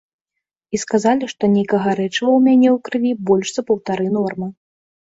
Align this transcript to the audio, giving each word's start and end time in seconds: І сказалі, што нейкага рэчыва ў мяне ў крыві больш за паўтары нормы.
І 0.77 0.79
сказалі, 0.83 1.29
што 1.35 1.43
нейкага 1.57 1.89
рэчыва 2.01 2.27
ў 2.27 2.39
мяне 2.49 2.69
ў 2.75 2.91
крыві 2.91 3.13
больш 3.31 3.47
за 3.55 3.61
паўтары 3.71 4.05
нормы. 4.21 4.47